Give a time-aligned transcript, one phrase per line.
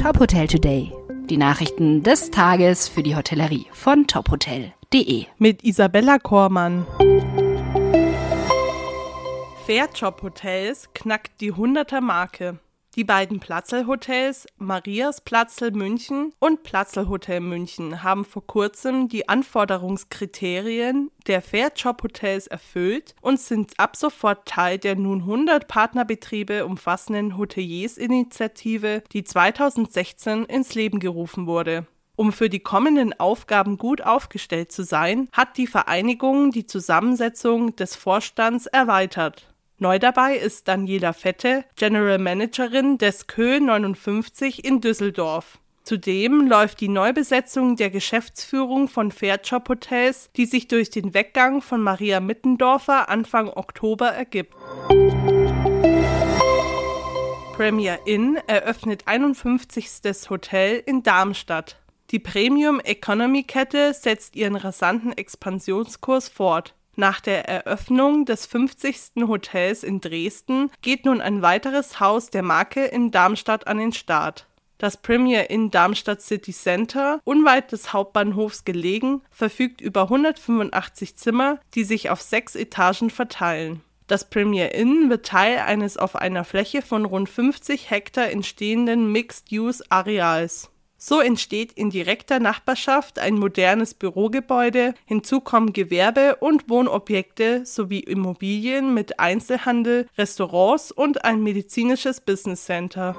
[0.00, 0.92] Top Hotel Today.
[1.28, 5.26] Die Nachrichten des Tages für die Hotellerie von tophotel.de.
[5.38, 6.86] Mit Isabella Kormann.
[9.66, 12.60] Fairjob Hotels knackt die 100er Marke.
[12.98, 21.12] Die beiden Platzl-Hotels Marias Platzl München und Platzl Hotel München haben vor kurzem die Anforderungskriterien
[21.28, 29.04] der Fairjob Hotels erfüllt und sind ab sofort Teil der nun 100 Partnerbetriebe umfassenden Hoteliers-Initiative,
[29.12, 31.86] die 2016 ins Leben gerufen wurde.
[32.16, 37.94] Um für die kommenden Aufgaben gut aufgestellt zu sein, hat die Vereinigung die Zusammensetzung des
[37.94, 39.46] Vorstands erweitert.
[39.80, 45.60] Neu dabei ist Daniela Fette, General Managerin des Kö 59 in Düsseldorf.
[45.84, 51.80] Zudem läuft die Neubesetzung der Geschäftsführung von Fairjob Hotels, die sich durch den Weggang von
[51.80, 54.52] Maria Mittendorfer Anfang Oktober ergibt.
[57.52, 60.28] Premier Inn eröffnet 51.
[60.28, 61.76] Hotel in Darmstadt.
[62.10, 66.74] Die Premium Economy Kette setzt ihren rasanten Expansionskurs fort.
[66.98, 69.28] Nach der Eröffnung des 50.
[69.28, 74.48] Hotels in Dresden geht nun ein weiteres Haus der Marke in Darmstadt an den Start.
[74.78, 81.84] Das Premier Inn Darmstadt City Center, unweit des Hauptbahnhofs gelegen, verfügt über 185 Zimmer, die
[81.84, 83.80] sich auf sechs Etagen verteilen.
[84.08, 90.72] Das Premier Inn wird Teil eines auf einer Fläche von rund 50 Hektar entstehenden Mixed-Use-Areals.
[91.00, 98.94] So entsteht in direkter Nachbarschaft ein modernes Bürogebäude, hinzu kommen Gewerbe- und Wohnobjekte sowie Immobilien
[98.94, 103.14] mit Einzelhandel, Restaurants und ein medizinisches Business Center.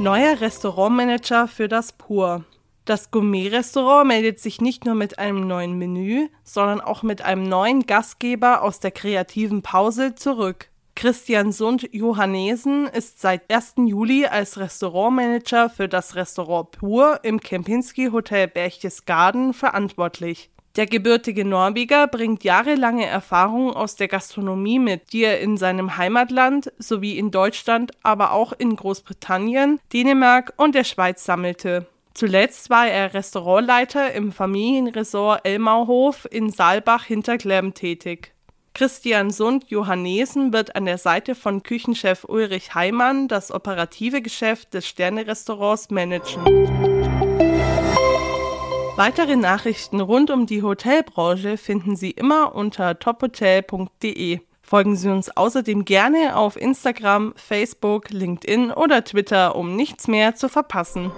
[0.00, 2.44] Neuer Restaurantmanager für das Pur.
[2.84, 7.86] Das Gourmet-Restaurant meldet sich nicht nur mit einem neuen Menü, sondern auch mit einem neuen
[7.86, 10.69] Gastgeber aus der kreativen Pause zurück.
[11.00, 13.76] Christian Sund Johannesen ist seit 1.
[13.86, 20.50] Juli als Restaurantmanager für das Restaurant Pur im Kempinski Hotel Berchtesgaden verantwortlich.
[20.76, 26.70] Der gebürtige Norweger bringt jahrelange Erfahrung aus der Gastronomie mit, die er in seinem Heimatland
[26.76, 31.86] sowie in Deutschland, aber auch in Großbritannien, Dänemark und der Schweiz sammelte.
[32.12, 38.34] Zuletzt war er Restaurantleiter im Familienresort Elmauhof in Saalbach hinter Glemm tätig.
[38.74, 44.86] Christian Sund Johannesen wird an der Seite von Küchenchef Ulrich Heimann das operative Geschäft des
[44.86, 46.44] Sternerestaurants managen.
[48.96, 54.40] Weitere Nachrichten rund um die Hotelbranche finden Sie immer unter tophotel.de.
[54.62, 60.48] Folgen Sie uns außerdem gerne auf Instagram, Facebook, LinkedIn oder Twitter, um nichts mehr zu
[60.48, 61.10] verpassen.